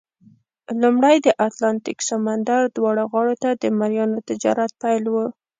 [0.81, 5.25] لومړی د اتلانتیک سمندر دواړو غاړو ته د مریانو تجارت پیل وو.